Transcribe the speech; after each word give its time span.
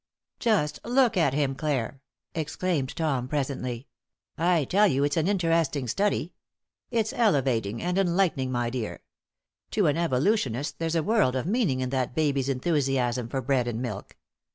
"Just 0.39 0.79
look 0.83 1.15
at 1.15 1.35
him, 1.35 1.53
Clare!" 1.53 2.01
exclaimed 2.33 2.95
Tom, 2.95 3.27
presently. 3.27 3.87
"I 4.35 4.65
tell 4.65 4.87
you 4.87 5.03
it's 5.03 5.15
an 5.15 5.27
interesting 5.27 5.87
study. 5.87 6.33
It's 6.89 7.13
elevating 7.13 7.83
and 7.83 7.99
enlightening, 7.99 8.51
my 8.51 8.71
dear. 8.71 9.03
To 9.69 9.85
an 9.85 9.97
evolutionist 9.97 10.79
there's 10.79 10.95
a 10.95 11.03
world 11.03 11.35
of 11.35 11.45
meaning 11.45 11.81
in 11.81 11.91
that 11.91 12.15
baby's 12.15 12.49
enthusiasm 12.49 13.29
for 13.29 13.43
bread 13.43 13.67
and 13.67 13.79
milk. 13.79 14.17